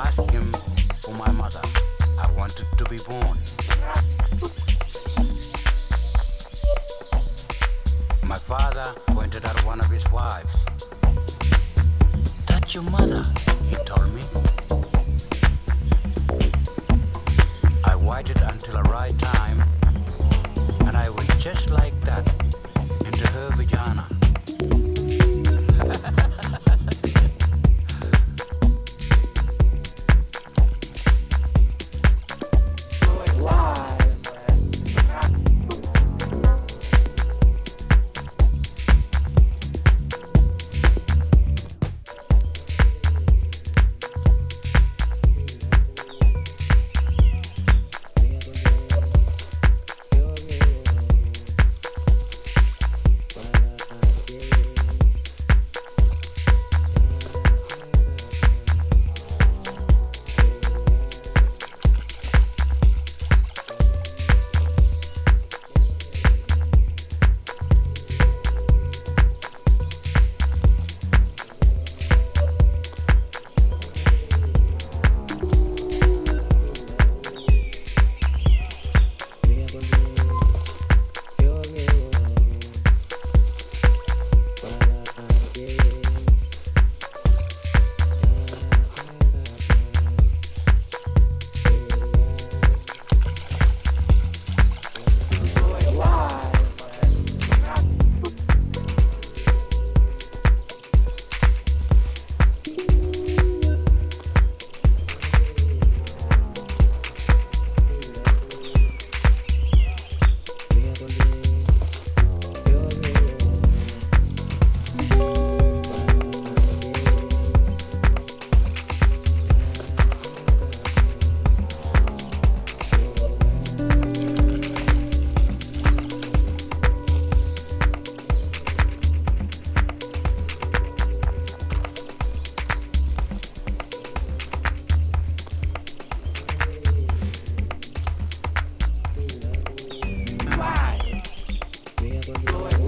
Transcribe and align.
asked 0.00 0.30
him 0.30 0.50
for 1.02 1.14
my 1.14 1.30
mother. 1.32 1.60
I 2.18 2.30
wanted 2.32 2.66
to 2.78 2.84
be 2.84 2.96
born. 3.06 3.36
My 8.22 8.40
father 8.50 8.86
pointed 9.08 9.44
at 9.44 9.58
one 9.66 9.78
of 9.80 9.90
his 9.90 10.04
wives. 10.10 10.54
That's 12.46 12.74
your 12.74 12.84
mother, 12.84 13.22
he 13.68 13.76
told 13.84 14.12
me. 14.14 14.22
I 17.84 17.94
waited 17.96 18.40
until 18.40 18.74
the 18.82 18.88
right 18.90 19.16
time, 19.18 19.62
and 20.86 20.96
I 20.96 21.10
went 21.10 21.38
just 21.38 21.70
like 21.70 21.98
that 22.02 22.24
into 23.04 23.26
her 23.28 23.50
vagina. 23.56 24.06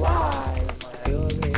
live. 0.01 1.51